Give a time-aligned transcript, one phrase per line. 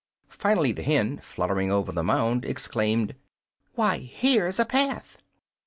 [0.29, 3.13] Finally the hen, fluttering over the mound, exclaimed:
[3.75, 5.19] "Why, here's a path!"